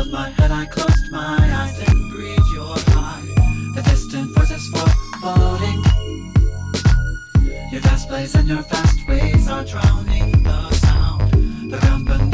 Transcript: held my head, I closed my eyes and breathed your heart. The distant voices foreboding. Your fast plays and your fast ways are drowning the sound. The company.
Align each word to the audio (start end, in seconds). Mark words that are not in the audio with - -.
held 0.00 0.12
my 0.12 0.30
head, 0.30 0.50
I 0.50 0.64
closed 0.66 1.10
my 1.10 1.36
eyes 1.60 1.78
and 1.86 2.10
breathed 2.10 2.50
your 2.54 2.74
heart. 2.92 3.24
The 3.74 3.82
distant 3.84 4.34
voices 4.34 4.66
foreboding. 4.72 5.82
Your 7.70 7.82
fast 7.82 8.08
plays 8.08 8.34
and 8.34 8.48
your 8.48 8.62
fast 8.62 8.98
ways 9.08 9.48
are 9.48 9.64
drowning 9.64 10.42
the 10.42 10.70
sound. 10.72 11.70
The 11.70 11.78
company. 11.78 12.29